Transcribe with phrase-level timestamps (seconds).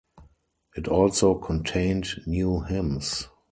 [0.73, 3.27] It also contained new hymns.